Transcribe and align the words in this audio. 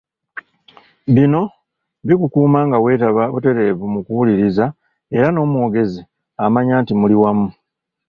Bino 1.15 1.41
bikukuuma 2.07 2.59
ngaweetaba 2.67 3.23
butereevu 3.33 3.85
mu 3.93 3.99
kuwuliriza 4.05 4.65
ara 5.15 5.27
n’omwogezi 5.31 6.01
amanya 6.45 6.75
nti 6.81 6.93
muli 6.99 7.15
wamu. 7.21 7.47